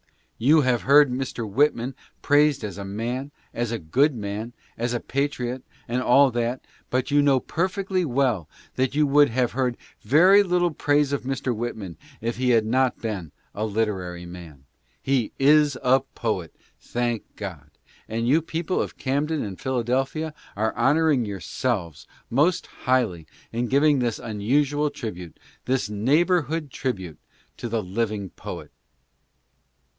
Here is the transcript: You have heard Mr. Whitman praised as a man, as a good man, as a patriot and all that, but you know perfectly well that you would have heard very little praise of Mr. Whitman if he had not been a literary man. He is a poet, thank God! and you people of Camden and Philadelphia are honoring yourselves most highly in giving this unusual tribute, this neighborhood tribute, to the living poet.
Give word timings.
You 0.39 0.61
have 0.61 0.81
heard 0.81 1.11
Mr. 1.11 1.47
Whitman 1.47 1.93
praised 2.23 2.63
as 2.63 2.79
a 2.79 2.83
man, 2.83 3.29
as 3.53 3.71
a 3.71 3.77
good 3.77 4.15
man, 4.15 4.53
as 4.75 4.95
a 4.95 4.99
patriot 4.99 5.61
and 5.87 6.01
all 6.01 6.31
that, 6.31 6.65
but 6.89 7.11
you 7.11 7.21
know 7.21 7.39
perfectly 7.39 8.03
well 8.03 8.49
that 8.73 8.95
you 8.95 9.05
would 9.05 9.29
have 9.29 9.51
heard 9.51 9.77
very 10.01 10.41
little 10.41 10.71
praise 10.71 11.13
of 11.13 11.21
Mr. 11.21 11.55
Whitman 11.55 11.95
if 12.19 12.37
he 12.37 12.49
had 12.49 12.65
not 12.65 12.97
been 13.03 13.31
a 13.53 13.63
literary 13.63 14.25
man. 14.25 14.65
He 14.99 15.31
is 15.37 15.77
a 15.83 15.99
poet, 15.99 16.55
thank 16.79 17.35
God! 17.35 17.69
and 18.09 18.27
you 18.27 18.41
people 18.41 18.81
of 18.81 18.97
Camden 18.97 19.43
and 19.43 19.61
Philadelphia 19.61 20.33
are 20.55 20.75
honoring 20.75 21.25
yourselves 21.25 22.07
most 22.31 22.65
highly 22.65 23.27
in 23.51 23.67
giving 23.67 23.99
this 23.99 24.17
unusual 24.17 24.89
tribute, 24.89 25.39
this 25.65 25.91
neighborhood 25.91 26.71
tribute, 26.71 27.19
to 27.57 27.69
the 27.69 27.83
living 27.83 28.31
poet. 28.31 28.71